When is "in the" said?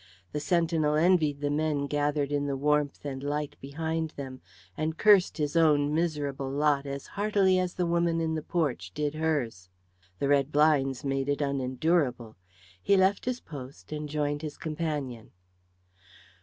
2.31-2.57, 8.19-8.41